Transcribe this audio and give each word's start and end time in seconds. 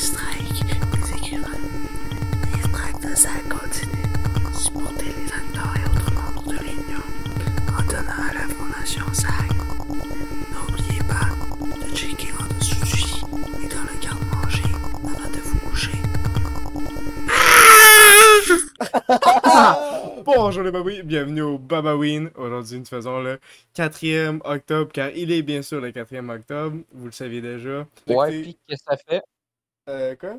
strikes 0.00 0.64
des 0.64 1.12
écrivains. 1.14 1.60
Les 2.54 2.62
strikes 2.62 3.02
de 3.02 3.14
salle 3.14 3.42
continuent. 3.48 4.08
Supportez 4.58 5.04
les 5.06 5.30
acteurs 5.30 5.74
et 5.76 5.84
autres 5.90 6.12
membres 6.14 6.48
de 6.48 6.58
l'Union 6.58 7.04
en 7.68 7.82
donnant 7.82 8.22
à 8.30 8.32
la 8.32 8.48
Fondation 8.48 9.04
SAG. 9.12 9.50
N'oubliez 9.88 11.02
pas 11.06 11.28
de 11.76 11.94
checker 11.94 12.32
en 12.32 12.46
dessous 12.58 12.82
du 12.84 12.96
lit 12.96 13.20
et 13.62 13.68
dans 13.68 13.82
le 13.82 13.96
garde-manger 14.00 14.70
avant 15.04 15.30
de 15.30 15.40
vous 15.40 15.58
coucher. 15.68 15.98
Bonjour 20.24 20.62
les 20.62 20.70
babouis, 20.70 21.02
bienvenue 21.02 21.42
au 21.42 21.58
Babaween. 21.58 22.30
Aujourd'hui, 22.36 22.78
nous 22.78 22.86
faisons 22.86 23.20
le 23.20 23.38
4e 23.76 24.40
octobre, 24.44 24.90
car 24.92 25.10
il 25.10 25.30
est 25.30 25.42
bien 25.42 25.60
sûr 25.60 25.80
le 25.80 25.90
4e 25.90 26.30
octobre. 26.34 26.78
Vous 26.92 27.06
le 27.06 27.12
saviez 27.12 27.42
déjà. 27.42 27.86
Ouais, 28.06 28.42
puis 28.42 28.58
qu'est-ce 28.66 28.82
que 28.84 28.90
ça 28.92 28.96
fait? 28.96 29.22
Euh, 29.88 30.14
quoi? 30.16 30.38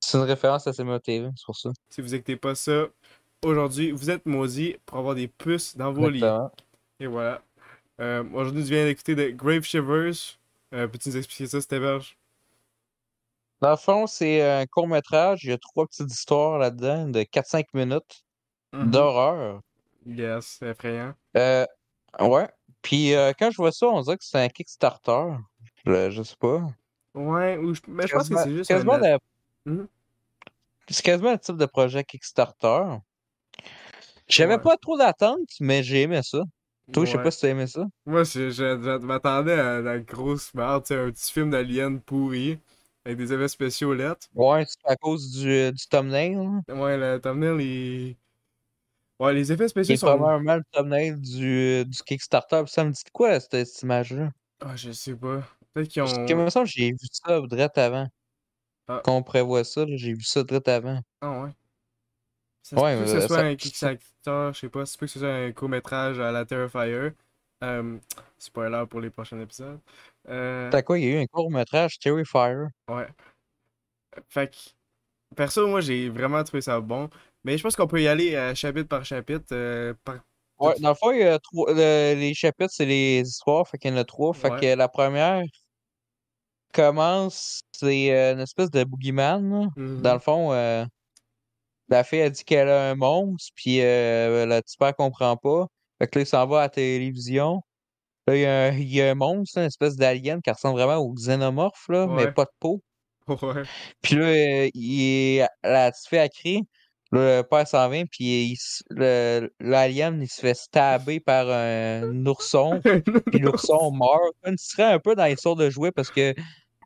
C'est 0.00 0.18
une 0.18 0.24
référence 0.24 0.66
à 0.66 0.72
TV, 0.72 1.30
c'est 1.36 1.44
pour 1.44 1.56
ça. 1.56 1.70
Si 1.88 2.00
vous 2.00 2.14
écoutez 2.14 2.36
pas 2.36 2.54
ça, 2.54 2.86
aujourd'hui, 3.44 3.90
vous 3.90 4.10
êtes 4.10 4.26
maudits 4.26 4.76
pour 4.86 4.98
avoir 4.98 5.14
des 5.14 5.28
puces 5.28 5.76
dans 5.76 5.92
vos 5.92 6.08
lits. 6.08 6.22
Et 7.00 7.06
voilà. 7.06 7.42
Euh, 8.00 8.22
aujourd'hui, 8.34 8.62
tu 8.62 8.70
viens 8.70 8.84
d'écouter 8.84 9.14
de 9.14 9.30
Grave 9.30 9.62
Shivers. 9.62 10.38
Euh, 10.74 10.86
Peux-tu 10.86 11.08
nous 11.08 11.16
expliquer 11.16 11.46
ça, 11.46 11.60
Stéberge? 11.60 12.18
Dans 13.62 13.70
le 13.70 13.76
fond, 13.76 14.06
c'est 14.06 14.42
un 14.42 14.66
court-métrage. 14.66 15.44
Il 15.44 15.50
y 15.50 15.52
a 15.52 15.58
trois 15.58 15.86
petites 15.86 16.10
histoires 16.12 16.58
là-dedans 16.58 17.08
de 17.08 17.22
4-5 17.22 17.66
minutes 17.74 18.24
Mhm. 18.72 18.90
d'horreur. 18.90 19.60
Yes, 20.04 20.56
c'est 20.58 20.68
effrayant. 20.68 21.14
Euh, 21.36 21.64
ouais. 22.20 22.48
Puis 22.82 23.14
euh, 23.14 23.32
quand 23.38 23.50
je 23.50 23.56
vois 23.56 23.72
ça, 23.72 23.86
on 23.86 24.00
dirait 24.02 24.18
que 24.18 24.24
c'est 24.24 24.38
un 24.38 24.48
Kickstarter. 24.48 25.32
Je, 25.86 26.10
je 26.10 26.22
sais 26.22 26.36
pas. 26.38 26.60
Ouais, 27.16 27.56
ou 27.56 27.74
je... 27.74 27.80
mais 27.88 28.06
je 28.06 28.14
pense 28.14 28.28
que 28.28 28.36
c'est 28.36 28.50
juste 28.50 28.68
quasiment 28.68 28.98
Mhm. 29.64 29.88
C'est 30.88 31.02
quasiment 31.04 31.30
un 31.30 31.38
type 31.38 31.56
de 31.56 31.66
projet 31.66 32.04
Kickstarter. 32.04 32.84
J'avais 34.28 34.54
Ouais. 34.54 34.60
pas 34.62 34.76
trop 34.76 34.96
d'attentes, 34.96 35.48
mais 35.60 35.82
j'ai 35.82 36.02
aimé 36.02 36.20
ça. 36.22 36.42
Toi, 36.92 37.04
je 37.04 37.10
sais 37.10 37.16
Ouais. 37.16 37.24
pas 37.24 37.30
si 37.32 37.40
tu 37.40 37.46
as 37.46 37.48
aimé 37.48 37.66
ça. 37.66 37.84
Moi, 38.04 38.22
je, 38.22 38.50
je- 38.50 38.80
je 38.80 39.04
m'attendais 39.04 39.54
à 39.54 39.80
la 39.80 39.98
grosse 39.98 40.54
merde, 40.54 40.84
tu 40.84 40.88
sais, 40.94 41.00
un 41.00 41.10
petit 41.10 41.32
film 41.32 41.50
d'alien 41.50 42.00
pourri, 42.00 42.60
avec 43.04 43.18
des 43.18 43.32
effets 43.32 43.48
spéciaux 43.48 43.92
lettres. 43.94 44.28
Ouais, 44.34 44.64
c'est 44.66 44.78
à 44.84 44.94
cause 44.94 45.32
du, 45.32 45.72
du 45.72 45.86
thumbnail. 45.88 46.34
là. 46.34 46.74
Ouais, 46.74 46.96
le 46.96 47.18
thumbnail, 47.20 47.64
il... 47.64 48.16
Ouais, 49.18 49.32
les 49.32 49.50
effets 49.50 49.66
spéciaux 49.68 49.94
est 49.94 49.96
sont... 49.96 50.06
probablement 50.16 50.56
le 50.56 50.62
thumbnail 50.70 51.18
du, 51.18 51.84
du 51.86 52.02
Kickstarter. 52.04 52.62
Ça 52.66 52.84
me 52.84 52.90
dit 52.92 53.02
quoi, 53.12 53.40
cette, 53.40 53.66
cette 53.66 53.82
image-là? 53.82 54.30
Ah, 54.60 54.76
je 54.76 54.92
sais 54.92 55.16
pas. 55.16 55.42
Peut-être 55.76 55.88
qu'ils 55.88 56.02
Parce 56.02 56.14
que, 56.16 56.32
me 56.32 56.48
semble 56.48 56.66
j'ai 56.66 56.92
vu 56.92 56.98
ça 57.12 57.38
direct 57.42 57.76
avant. 57.76 58.08
Ah. 58.88 59.02
Qu'on 59.04 59.22
prévoit 59.22 59.62
ça, 59.62 59.84
j'ai 59.86 60.14
vu 60.14 60.22
ça 60.22 60.42
direct 60.42 60.68
avant. 60.68 61.00
Ah 61.20 61.42
ouais. 61.42 61.50
Ça 62.62 62.80
Ouais, 62.80 62.96
peut 62.96 63.04
que 63.04 63.10
mais 63.14 63.20
ce 63.20 63.26
soit 63.26 63.36
ça- 63.36 63.44
un 63.44 63.54
Kickstarter, 63.56 64.50
je 64.54 64.58
sais 64.58 64.68
pas, 64.70 64.86
ça 64.86 64.96
peut 64.98 65.04
que 65.06 65.12
ce 65.12 65.18
soit 65.18 65.28
un 65.34 65.52
court-métrage 65.52 66.18
à 66.18 66.32
la 66.32 66.46
Terrifier. 66.46 67.10
Euh, 67.62 67.98
spoiler 68.38 68.84
pour 68.88 69.00
les 69.00 69.10
prochains 69.10 69.38
épisodes. 69.38 69.78
Euh, 70.30 70.70
T'as 70.70 70.80
quoi, 70.82 70.98
il 70.98 71.04
y 71.04 71.08
a 71.08 71.20
eu 71.20 71.22
un 71.22 71.26
court-métrage 71.26 71.98
Terrifier. 71.98 72.66
ouais. 72.88 73.06
Fait 74.30 74.50
que, 74.50 74.56
perso, 75.36 75.66
moi, 75.66 75.82
j'ai 75.82 76.08
vraiment 76.08 76.42
trouvé 76.42 76.62
ça 76.62 76.80
bon. 76.80 77.10
Mais 77.44 77.58
je 77.58 77.62
pense 77.62 77.76
qu'on 77.76 77.86
peut 77.86 78.00
y 78.00 78.08
aller 78.08 78.34
euh, 78.34 78.54
chapitre 78.54 78.88
par 78.88 79.04
chapitre. 79.04 79.44
euh, 79.52 79.92
par... 80.04 80.16
Ouais, 80.58 80.74
dans 80.80 80.88
le 80.88 80.94
fond, 80.94 81.12
il 81.12 81.18
y 81.20 81.22
a 81.22 81.38
trois, 81.38 81.70
le- 81.70 82.14
les 82.18 82.32
chapitres, 82.34 82.72
c'est 82.72 82.86
les 82.86 83.20
histoires, 83.20 83.68
fait 83.68 83.76
qu'il 83.78 83.90
y 83.90 83.94
en 83.94 83.98
a 83.98 84.04
trois. 84.04 84.32
Fait 84.32 84.50
Ouais. 84.50 84.60
que 84.60 84.74
la 84.74 84.88
première 84.88 85.42
commence, 86.76 87.62
c'est 87.72 88.12
euh, 88.12 88.34
une 88.34 88.40
espèce 88.40 88.70
de 88.70 88.84
boogeyman. 88.84 89.70
Dans 89.76 90.12
le 90.12 90.20
fond, 90.20 90.52
euh, 90.52 90.84
la 91.88 92.04
fille 92.04 92.20
a 92.20 92.30
dit 92.30 92.44
qu'elle 92.44 92.68
a 92.68 92.90
un 92.90 92.94
monstre, 92.94 93.52
puis 93.54 93.80
euh, 93.80 94.44
le 94.44 94.60
petit 94.60 94.76
père 94.76 94.94
comprend 94.94 95.36
pas. 95.36 95.66
Fait 95.98 96.06
que 96.06 96.18
là, 96.18 96.22
il 96.24 96.26
s'en 96.26 96.46
va 96.46 96.58
à 96.58 96.62
la 96.62 96.68
télévision. 96.68 97.62
Là, 98.26 98.36
il 98.36 98.42
y 98.42 98.46
a 98.46 98.64
un, 98.66 98.72
il 98.72 98.92
y 98.92 99.00
a 99.00 99.10
un 99.10 99.14
monstre, 99.14 99.58
une 99.58 99.64
espèce 99.64 99.96
d'alien 99.96 100.42
qui 100.42 100.50
ressemble 100.50 100.78
vraiment 100.78 100.98
au 100.98 101.14
xénomorphe, 101.14 101.88
là, 101.88 102.06
mais 102.06 102.30
pas 102.30 102.44
de 102.44 102.50
peau. 102.60 102.82
Ouais. 103.28 103.62
Puis 104.02 104.14
là, 104.14 104.26
euh, 104.26 104.70
il 104.74 105.46
la 105.64 105.90
petite 105.90 106.08
fille 106.08 106.18
a 106.18 106.28
crié. 106.28 106.62
Le 107.12 107.42
père 107.42 107.66
s'en 107.66 107.88
vient, 107.88 108.04
puis 108.04 108.56
l'alien, 108.90 110.20
il 110.20 110.28
se 110.28 110.40
fait 110.40 110.54
stabber 110.54 111.20
par 111.20 111.48
un 111.48 112.26
ourson. 112.26 112.80
Puis 113.32 113.38
l'ourson 113.38 113.92
meurt. 113.92 114.34
On 114.44 114.54
serait 114.56 114.92
un 114.94 114.98
peu 114.98 115.14
dans 115.14 115.24
les 115.24 115.36
sortes 115.36 115.60
de 115.60 115.70
jouets 115.70 115.92
parce 115.92 116.10
que 116.10 116.34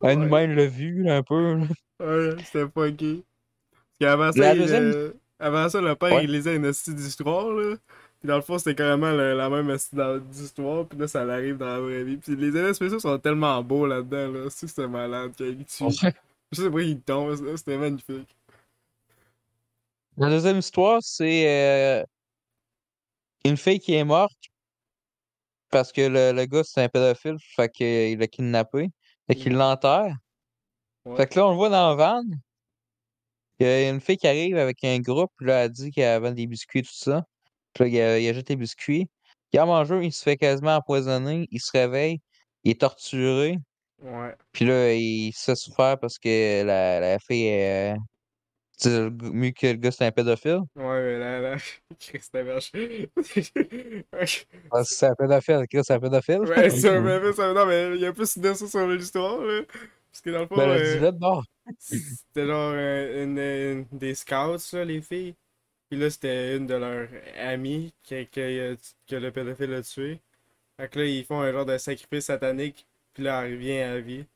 humain 0.02 0.46
l'a 0.46 0.66
vu, 0.66 1.02
là, 1.02 1.16
un 1.18 1.22
peu. 1.22 1.54
là. 1.56 1.64
Ouais, 2.00 2.36
c'était 2.44 2.66
fucké. 2.68 3.22
Parce 3.72 3.98
qu'avant 4.00 4.32
ça, 4.32 4.40
La 4.40 4.54
deuxième- 4.54 4.82
euh, 4.94 5.12
avant 5.38 5.68
ça, 5.68 5.80
le 5.80 5.94
père, 5.94 6.14
Ouais. 6.14 6.24
il 6.24 6.32
lisait 6.32 6.56
une 6.56 6.66
hostie 6.66 6.94
d'histoire, 6.94 7.50
là. 7.50 7.76
Puis 8.20 8.28
dans 8.28 8.36
le 8.36 8.42
fond, 8.42 8.58
c'était 8.58 8.74
carrément 8.74 9.12
le- 9.12 9.34
la 9.34 9.48
même 9.48 9.74
d'histoire. 10.30 10.86
Puis 10.86 10.98
là, 10.98 11.08
ça 11.08 11.24
l'arrive 11.24 11.56
dans 11.56 11.66
la 11.66 11.80
vraie 11.80 12.04
vie. 12.04 12.16
Puis 12.18 12.36
les 12.36 12.48
effets 12.48 12.74
spéciaux 12.74 12.98
sont 12.98 13.18
tellement 13.18 13.62
beaux 13.62 13.86
là-dedans, 13.86 14.28
là. 14.32 14.50
C'est 14.50 14.66
c'était 14.68 14.86
malade 14.88 15.32
quand 15.36 15.44
il 15.44 15.64
tue. 15.64 16.12
Je 16.52 16.60
sais 16.62 16.70
pas, 16.70 16.80
il 16.82 17.00
tombe. 17.00 17.30
là, 17.44 17.56
C'était 17.56 17.78
magnifique. 17.78 18.34
La 20.16 20.28
deuxième 20.28 20.58
histoire, 20.58 20.98
c'est 21.02 21.48
euh, 21.48 22.04
une 23.44 23.56
fille 23.56 23.78
qui 23.80 23.94
est 23.94 24.04
morte 24.04 24.36
parce 25.70 25.92
que 25.92 26.02
le, 26.02 26.32
le 26.36 26.44
gars, 26.46 26.62
c'est 26.64 26.82
un 26.82 26.88
pédophile, 26.88 27.36
fait 27.56 27.68
qu'il 27.70 28.18
l'a 28.18 28.26
kidnappé. 28.26 28.90
Fait 29.30 29.36
qu'il 29.36 29.52
l'enterre. 29.54 30.16
Ouais. 31.04 31.16
Fait 31.16 31.26
que 31.28 31.38
là, 31.38 31.46
on 31.46 31.50
le 31.50 31.56
voit 31.56 31.68
dans 31.70 31.90
la 31.90 31.94
van. 31.94 32.22
Il 33.58 33.66
y 33.66 33.68
a 33.68 33.90
une 33.90 34.00
fille 34.00 34.16
qui 34.16 34.26
arrive 34.26 34.56
avec 34.56 34.82
un 34.84 34.98
groupe, 34.98 35.30
puis 35.36 35.46
là, 35.46 35.64
elle 35.64 35.70
dit 35.70 35.90
qu'elle 35.90 36.20
vend 36.20 36.32
des 36.32 36.46
biscuits, 36.46 36.82
tout 36.82 36.90
ça. 36.92 37.24
Puis 37.74 37.84
là, 37.84 37.88
il, 37.88 38.00
a- 38.00 38.18
il 38.18 38.28
achète 38.28 38.48
les 38.48 38.56
biscuits. 38.56 39.08
Il 39.52 39.60
en 39.60 39.66
mange 39.66 39.92
un, 39.92 40.00
il 40.02 40.12
se 40.12 40.22
fait 40.22 40.36
quasiment 40.36 40.76
empoisonner, 40.76 41.46
il 41.50 41.60
se 41.60 41.70
réveille, 41.72 42.20
il 42.64 42.72
est 42.72 42.80
torturé. 42.80 43.58
Ouais. 44.02 44.34
Puis 44.52 44.64
là, 44.64 44.94
il 44.94 45.32
se 45.32 45.44
fait 45.44 45.56
souffrir 45.56 45.98
parce 46.00 46.18
que 46.18 46.62
la, 46.64 47.00
la 47.00 47.18
fille 47.18 47.46
est. 47.46 47.92
euh, 47.94 47.96
tu 48.80 48.88
sais, 48.88 48.98
le 48.98 49.08
g- 49.10 49.30
mieux 49.32 49.50
que 49.50 49.66
le 49.66 49.74
gars, 49.74 49.90
c'est 49.92 50.06
un 50.06 50.10
pédophile. 50.12 50.60
Ouais, 50.74 51.18
Ah, 54.72 54.84
c'est 54.84 55.06
un 55.06 55.14
pédophile, 55.14 55.66
Chris, 55.68 55.80
c'est 55.84 55.94
un 55.94 56.00
pédophile? 56.00 56.40
Ouais, 56.40 56.68
non, 57.54 57.66
mais 57.66 57.96
il 57.96 58.00
y 58.00 58.06
a 58.06 58.12
plus 58.12 58.38
de 58.38 58.54
ça 58.54 58.66
sur 58.66 58.86
l'histoire, 58.86 59.40
là. 59.40 59.62
Parce 60.12 60.22
que 60.22 60.30
dans 60.30 60.40
le 60.40 60.46
fond, 60.46 60.56
Ben, 60.56 60.68
euh. 60.68 61.06
C'était 61.78 62.46
genre 62.46 62.72
euh, 62.74 63.24
une, 63.24 63.38
une- 63.38 63.98
des 63.98 64.14
scouts, 64.14 64.58
là, 64.72 64.84
les 64.84 65.02
filles. 65.02 65.34
Puis 65.90 65.98
là, 66.00 66.10
c'était 66.10 66.56
une 66.56 66.66
de 66.66 66.74
leurs 66.74 67.08
amies 67.38 67.92
que, 68.08 68.24
que, 68.24 68.76
que 69.08 69.16
le 69.16 69.32
pédophile 69.32 69.74
a 69.74 69.82
tué. 69.82 70.20
Fait 70.78 70.88
que 70.90 71.00
là, 71.00 71.06
ils 71.06 71.24
font 71.24 71.40
un 71.42 71.52
genre 71.52 71.66
de 71.66 71.78
sacrifice 71.78 72.26
satanique. 72.26 72.86
Puis 73.14 73.24
là, 73.24 73.44
elle 73.46 73.54
revient 73.54 73.78
à 73.80 73.94
la 73.94 74.00
vie. 74.00 74.26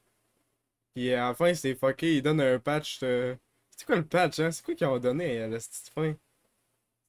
Puis 0.94 1.12
à 1.12 1.28
la 1.28 1.34
fin, 1.34 1.54
c'est 1.54 1.74
fucké. 1.74 2.16
Ils 2.16 2.22
donnent 2.22 2.40
un 2.40 2.58
patch. 2.58 3.00
de- 3.00 3.36
C'est 3.76 3.86
quoi 3.86 3.96
le 3.96 4.04
patch, 4.06 4.38
hein? 4.40 4.50
C'est 4.50 4.64
quoi 4.64 4.74
qu'ils 4.74 4.86
ont 4.86 4.98
donné 4.98 5.38
à 5.40 5.48
la 5.48 5.58
petite 5.58 5.90
fin? 5.94 6.14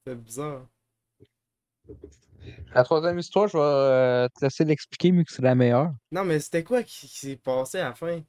C'était 0.06 0.16
bizarre. 0.18 0.66
La 2.72 2.84
troisième 2.84 3.18
histoire, 3.18 3.48
je 3.48 3.56
vais 3.56 3.62
euh, 3.64 4.28
te 4.28 4.44
laisser 4.44 4.64
l'expliquer, 4.64 5.10
mieux 5.10 5.24
que 5.24 5.32
c'est 5.32 5.42
la 5.42 5.56
meilleure. 5.56 5.92
Non, 6.12 6.24
mais 6.24 6.38
c'était 6.38 6.62
quoi 6.62 6.84
qui, 6.84 7.08
qui 7.08 7.18
s'est 7.18 7.36
passé 7.36 7.78
à 7.80 7.88
la 7.88 7.94
fin? 7.94 8.20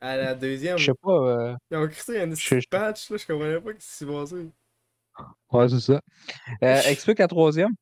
À 0.00 0.16
la 0.16 0.34
deuxième? 0.36 0.78
Je 0.78 0.84
sais 0.84 0.98
pas. 1.02 1.10
euh, 1.10 1.56
Ils 1.72 1.76
ont 1.78 1.88
créé 1.88 2.20
un 2.20 2.30
petit 2.30 2.60
patch, 2.70 3.10
là. 3.10 3.16
Je 3.16 3.26
comprenais 3.26 3.60
pas 3.60 3.70
ce 3.72 3.74
qui 3.74 3.82
s'est 3.86 4.06
passé. 4.06 4.50
Ouais, 5.50 5.68
c'est 5.68 5.80
ça. 5.80 6.00
Euh, 6.62 6.80
explique 6.86 7.18
la 7.18 7.28
troisième. 7.28 7.74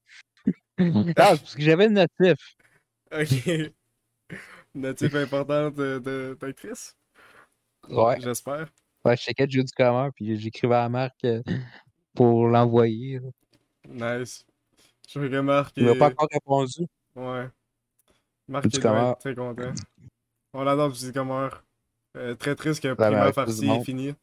Ah, 1.17 1.35
parce 1.37 1.55
que 1.57 1.61
j'avais 1.63 1.87
une 1.87 1.95
notif. 1.95 2.39
Ok. 3.13 3.73
Notif 4.75 5.13
importante 5.17 5.75
de, 5.75 5.99
de 5.99 6.39
d'actrice? 6.41 6.97
Ouais. 7.91 8.21
J'espère. 8.21 8.69
Ouais, 9.05 9.17
je 9.17 9.23
checkais 9.23 9.49
Judy 9.51 9.73
Comer, 9.73 10.11
puis 10.15 10.39
j'écrivais 10.39 10.77
à 10.77 10.89
Marc 10.89 11.17
euh, 11.25 11.43
pour 12.19 12.49
l'envoyer. 12.49 13.21
Nice. 13.89 14.45
Je 15.09 15.21
remarque. 15.21 15.73
Il 15.77 15.85
m'a 15.87 15.95
pas 15.95 16.09
que- 16.11 16.15
encore 16.15 16.29
répondu. 16.33 16.87
Ouais. 17.15 17.47
Marc 18.49 18.67
doit 18.69 19.11
être 19.11 19.19
très 19.21 19.35
content. 19.37 19.73
On 20.53 20.65
l'adore, 20.65 20.93
Judy 20.93 21.13
Comer. 21.13 21.49
Euh, 22.17 22.35
très 22.35 22.57
triste 22.57 22.83
que 22.83 22.89
La 22.89 22.97
Prima 22.97 23.33
Farsi 23.33 23.69
est 23.71 23.85
fini. 23.85 24.15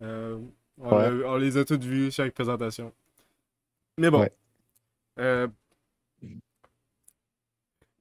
Euh, 0.00 0.38
on, 0.78 0.96
Ouais. 0.96 1.24
on 1.26 1.36
les 1.36 1.56
a 1.56 1.64
toutes 1.64 1.82
vues 1.82 2.12
chaque 2.12 2.32
présentation. 2.34 2.92
Mais 3.98 4.10
bon. 4.10 4.20
Ouais. 4.20 4.32
Euh, 5.18 5.48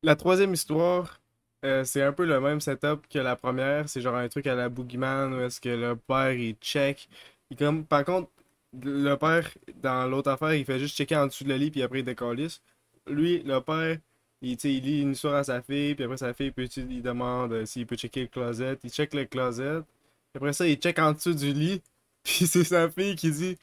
la 0.03 0.15
troisième 0.15 0.53
histoire, 0.53 1.19
euh, 1.65 1.83
c'est 1.85 2.03
un 2.03 2.13
peu 2.13 2.25
le 2.25 2.39
même 2.39 2.61
setup 2.61 3.07
que 3.09 3.19
la 3.19 3.35
première. 3.35 3.89
C'est 3.89 4.01
genre 4.01 4.15
un 4.15 4.27
truc 4.27 4.45
à 4.47 4.53
la 4.55 4.69
Boogeyman 4.69 5.33
où 5.33 5.39
est-ce 5.41 5.59
que 5.59 5.69
le 5.69 5.95
père 5.95 6.31
il 6.33 6.55
check. 6.55 7.09
Il 7.49 7.57
comme, 7.57 7.85
par 7.85 8.03
contre, 8.05 8.29
le 8.81 9.15
père, 9.15 9.49
dans 9.81 10.07
l'autre 10.07 10.31
affaire, 10.31 10.53
il 10.53 10.65
fait 10.65 10.79
juste 10.79 10.97
checker 10.97 11.15
en 11.15 11.27
dessous 11.27 11.43
de 11.43 11.49
le 11.49 11.55
lit 11.57 11.71
puis 11.71 11.83
après 11.83 11.99
il 11.99 12.05
décalisse. 12.05 12.61
Lui, 13.07 13.43
le 13.43 13.59
père, 13.59 13.97
il, 14.41 14.57
il 14.63 14.83
lit 14.83 15.01
une 15.01 15.11
histoire 15.11 15.35
à 15.35 15.43
sa 15.43 15.61
fille, 15.61 15.95
puis 15.95 16.03
après 16.03 16.17
sa 16.17 16.33
fille, 16.33 16.53
il 16.57 17.01
demande 17.01 17.53
euh, 17.53 17.65
s'il 17.65 17.85
peut 17.85 17.95
checker 17.95 18.21
le 18.21 18.27
closet. 18.27 18.77
Il 18.83 18.89
check 18.89 19.13
le 19.13 19.25
closet, 19.25 19.81
Après 20.35 20.53
ça, 20.53 20.67
il 20.67 20.75
check 20.77 20.99
en 20.99 21.13
dessous 21.13 21.33
du 21.33 21.53
lit. 21.53 21.81
Puis 22.23 22.47
c'est 22.47 22.63
sa 22.63 22.89
fille 22.89 23.15
qui 23.15 23.31
dit 23.31 23.57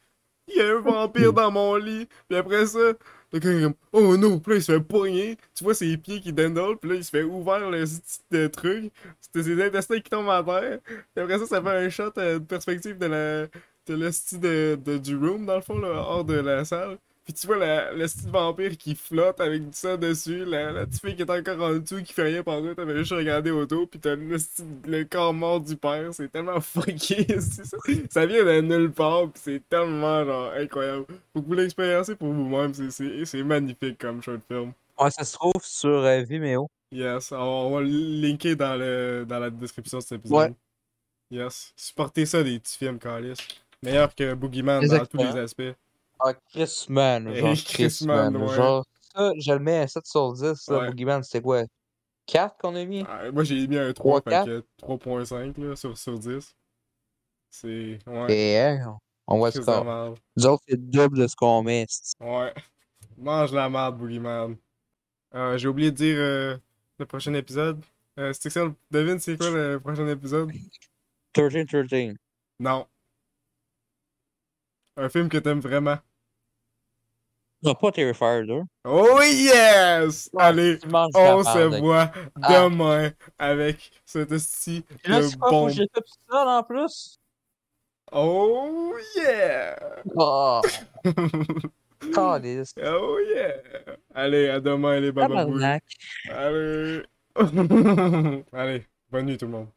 Il 0.49 0.57
y 0.57 0.61
a 0.61 0.77
un 0.77 0.81
vampire 0.81 1.33
dans 1.33 1.51
mon 1.51 1.77
lit. 1.77 2.07
Puis 2.29 2.39
après 2.39 2.67
ça, 2.67 2.93
le 3.33 3.39
gars 3.39 3.51
est 3.53 3.63
comme 3.63 3.75
Oh 3.93 4.17
non, 4.17 4.39
puis 4.39 4.53
là 4.53 4.59
il 4.59 4.63
se 4.63 4.73
fait 4.73 4.81
pogner. 4.81 5.37
Tu 5.55 5.65
vois 5.65 5.75
ses 5.75 5.97
pieds 5.97 6.21
qui 6.21 6.33
dandle. 6.33 6.77
Puis 6.79 6.91
là 6.91 6.97
il 6.97 7.05
se 7.05 7.11
fait 7.11 7.23
ouvert 7.23 7.71
le 7.71 7.85
petit 7.85 8.51
truc. 8.51 8.93
C'était 9.21 9.43
ses 9.45 9.63
intestins 9.65 10.01
qui 10.01 10.11
tombent 10.11 10.29
à 10.31 10.43
terre. 10.43 10.81
Puis 10.85 11.23
après 11.23 11.39
ça, 11.39 11.47
ça 11.47 11.63
fait 11.63 11.69
un 11.71 11.89
shot 11.89 12.13
euh, 12.19 12.39
de 12.39 12.45
perspective 12.45 12.99
de 12.99 13.07
la. 13.07 13.47
De 13.91 13.97
le 13.97 14.13
style 14.13 14.41
de, 14.41 14.79
de- 14.85 14.99
du 14.99 15.17
room 15.17 15.47
dans 15.47 15.57
le 15.57 15.63
fond, 15.63 15.79
là, 15.79 15.89
hors 15.89 16.25
de 16.25 16.35
la 16.35 16.65
salle. 16.65 16.97
Puis 17.25 17.35
tu 17.35 17.47
vois 17.47 17.59
la, 17.59 17.93
le 17.93 18.09
style 18.09 18.31
vampire 18.31 18.77
qui 18.79 18.95
flotte 18.97 19.41
avec 19.41 19.63
du 19.65 19.77
sang 19.77 19.97
dessus, 19.97 20.45
la, 20.45 20.73
la 20.73 20.87
petite 20.87 21.01
fille 21.03 21.15
qui 21.15 21.23
est 21.23 21.31
encore 21.31 21.61
en 21.63 21.75
dessous 21.77 22.03
qui 22.03 22.13
fait 22.13 22.25
rien 22.25 22.43
pendant 22.43 22.75
t'avais 22.75 22.97
juste 22.97 23.13
regardé 23.13 23.51
autour, 23.51 23.89
puis 23.89 24.01
t'as 24.01 24.17
le, 24.17 24.39
style- 24.39 24.65
le 24.87 25.05
corps 25.05 25.33
mort 25.35 25.61
du 25.61 25.77
père, 25.77 26.13
c'est 26.13 26.33
tellement 26.33 26.61
fucké, 26.61 27.27
ça, 27.41 27.63
ça 28.11 28.27
vient 28.27 28.43
de 28.45 28.61
nulle 28.63 28.91
part, 28.91 29.31
pis 29.31 29.41
c'est 29.45 29.63
tellement 29.69 30.25
genre 30.25 30.53
incroyable. 30.57 31.05
Faut 31.33 31.43
que 31.43 31.47
vous 31.47 31.55
l'expériencez 31.55 32.17
pour 32.17 32.33
vous-même, 32.33 32.73
c'est- 32.75 33.43
magnifique 33.45 33.99
comme 33.99 34.23
short 34.23 34.41
film. 34.49 34.73
Ouais, 34.99 35.11
ça 35.11 35.23
se 35.25 35.35
trouve 35.35 35.63
sur 35.63 35.91
euh, 35.91 36.23
Vimeo. 36.23 36.69
Yes, 36.91 37.31
on, 37.33 37.37
on 37.37 37.75
va 37.77 37.81
le 37.83 37.89
linker 37.89 38.57
dans, 38.57 38.77
le, 38.77 39.25
dans 39.29 39.39
la 39.39 39.51
description 39.51 39.99
de 39.99 40.03
cet 40.03 40.13
épisode. 40.19 40.37
Ouais. 40.51 40.55
Yes, 41.31 41.73
supportez 41.77 42.27
ça 42.27 42.43
des 42.43 42.59
petits 42.59 42.77
films, 42.79 42.99
Calis. 42.99 43.35
Meilleur 43.83 44.15
que 44.15 44.35
Boogeyman 44.35 44.87
dans 44.87 45.07
tous 45.07 45.17
les 45.19 45.37
aspects. 45.39 45.75
Ah, 46.19 46.35
Chris 46.53 46.87
Man. 46.89 47.35
Genre, 47.35 47.55
Chris 47.65 47.99
Man, 48.05 48.37
ouais. 48.37 48.55
Genre, 48.55 48.85
ça, 49.15 49.33
je 49.39 49.53
le 49.53 49.59
mets 49.59 49.79
à 49.79 49.89
7 49.89 50.07
sur 50.07 50.33
10. 50.35 50.43
Là, 50.69 50.79
Ouais. 50.79 50.91
Boogeyman, 50.91 51.23
c'était 51.23 51.41
quoi 51.41 51.63
4 52.27 52.57
qu'on 52.59 52.77
a 52.77 52.85
mis? 52.85 53.05
Ah, 53.09 53.31
moi 53.33 53.43
j'ai 53.45 53.67
mis 53.67 53.79
un 53.79 53.93
3, 53.93 54.21
Trois, 54.21 54.45
fait 54.45 54.47
que 54.47 54.65
3.5 54.87 55.59
là, 55.69 55.77
sur, 55.77 55.97
sur 55.97 56.19
10. 56.19 56.55
C'est. 57.51 57.99
Ouais. 58.07 58.33
Et 58.33 58.59
hein, 58.59 58.99
on 59.27 59.39
voit 59.39 59.51
ce 59.51 59.61
qu'on. 59.61 60.15
Nous 60.37 60.47
autres, 60.47 60.63
c'est 60.69 60.77
le 60.77 60.83
double 60.83 61.19
de 61.19 61.27
ce 61.27 61.35
qu'on 61.35 61.63
met. 61.63 61.87
Ouais. 62.21 62.53
Mange 63.17 63.53
la 63.53 63.69
merde, 63.69 63.99
Boogeyman. 63.99 64.57
Euh, 65.35 65.57
j'ai 65.57 65.69
oublié 65.69 65.91
de 65.91 65.97
dire 65.97 66.17
euh, 66.19 66.57
le 66.99 67.07
prochain 67.07 67.33
épisode. 67.35 67.83
Euh, 68.19 68.33
ça, 68.33 68.61
devine 68.91 69.19
c'est 69.19 69.37
quoi 69.37 69.51
le 69.51 69.79
prochain 69.81 70.07
épisode? 70.09 70.51
13-13. 71.35 72.17
Non. 72.59 72.87
Un 74.97 75.09
film 75.09 75.29
que 75.29 75.39
t'aimes 75.39 75.61
vraiment. 75.61 75.97
Non, 77.63 77.75
pas 77.75 77.93
Terrifier 77.93 78.47
2. 78.47 78.63
Oh 78.85 79.21
yes! 79.23 80.31
Allez, 80.39 80.79
on 81.15 81.43
se 81.45 81.79
voit 81.79 82.11
Ah. 82.43 82.63
demain 82.69 83.11
avec 83.39 83.91
cet 84.07 84.33
esti 84.33 84.83
Et 85.05 85.09
Là, 85.09 85.19
de 85.21 85.23
c'est 85.27 85.39
pas 85.39 85.47
faut 85.49 85.53
bombe. 85.67 85.71
j'ai 85.71 85.87
tout 85.89 86.03
ça 86.31 86.59
en 86.59 86.63
plus? 86.63 87.19
Oh 88.13 88.95
yeah! 89.17 89.77
Oh. 90.17 90.63
Oh 92.83 93.19
yeah! 93.29 93.57
Allez, 94.15 94.49
à 94.49 94.59
demain 94.59 94.99
les. 95.01 95.13
Tabarnak. 95.13 95.85
Allez! 96.31 97.03
Allez, 98.53 98.87
bonne 99.11 99.27
nuit 99.27 99.37
tout 99.37 99.45
le 99.45 99.53
monde. 99.53 99.69